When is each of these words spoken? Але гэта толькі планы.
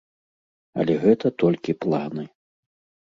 Але 0.83 0.95
гэта 1.05 1.27
толькі 1.43 1.79
планы. 1.85 2.23